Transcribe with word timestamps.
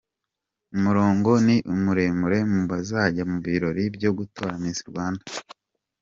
Umurongo 0.75 1.29
ni 1.45 1.55
muremure 1.83 2.39
mu 2.53 2.61
bazajya 2.71 3.23
mu 3.31 3.37
birori 3.45 3.83
byo 3.95 4.11
gutora 4.17 4.51
Miss 4.61 4.79
Rwanda. 4.89 5.23